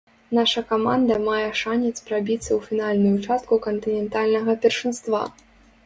[0.35, 5.27] Наша каманда мае шанец прабіцца ў фінальную частку кантынентальнага першынства.